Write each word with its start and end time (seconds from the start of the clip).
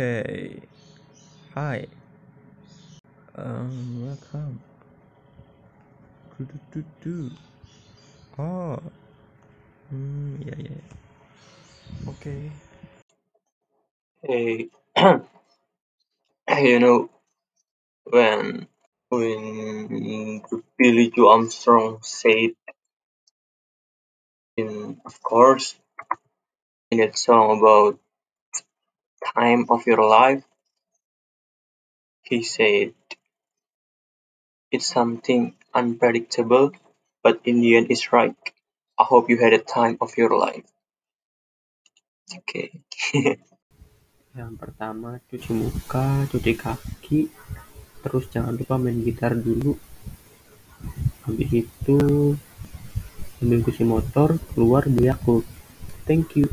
Okay. 0.00 0.56
Hi. 1.52 1.86
Um, 3.36 4.06
welcome. 4.06 4.58
Do 6.38 6.48
do 6.48 6.58
do 6.72 6.84
do. 7.04 7.30
Oh. 8.38 8.80
Hmm. 9.90 10.40
Yeah, 10.40 10.54
yeah. 10.56 10.80
Okay. 12.08 12.50
Hey, 14.22 14.70
you 16.64 16.80
know, 16.80 17.10
when 18.04 18.68
when 19.10 20.42
Billie 20.78 21.10
Joe 21.10 21.28
Armstrong 21.28 21.98
said 22.00 22.56
in, 24.56 24.98
of 25.04 25.22
course, 25.22 25.74
in 26.90 26.98
that 27.00 27.18
song 27.18 27.58
about 27.58 28.00
time 29.34 29.66
of 29.70 29.86
your 29.86 30.02
life, 30.02 30.42
he 32.22 32.42
said 32.42 32.94
it's 34.70 34.86
something 34.86 35.54
unpredictable, 35.74 36.72
but 37.22 37.40
in 37.44 37.60
the 37.60 37.76
end 37.76 37.90
it's 37.90 38.12
right. 38.12 38.36
I 38.98 39.04
hope 39.04 39.30
you 39.30 39.38
had 39.38 39.52
a 39.52 39.62
time 39.62 39.98
of 40.00 40.14
your 40.16 40.30
life. 40.36 40.66
Okay. 42.30 42.70
Yang 44.38 44.54
pertama 44.62 45.18
cuci 45.26 45.50
muka, 45.50 46.22
cuci 46.30 46.54
kaki, 46.54 47.20
terus 47.98 48.30
jangan 48.30 48.54
lupa 48.54 48.78
main 48.78 49.02
gitar 49.02 49.34
dulu. 49.34 49.74
Habis 51.26 51.66
itu 51.66 51.98
ambil 53.42 53.58
kunci 53.66 53.82
motor, 53.82 54.38
keluar 54.54 54.86
beli 54.86 55.10
Yakult. 55.10 55.42
Thank 56.06 56.38
you. 56.38 56.46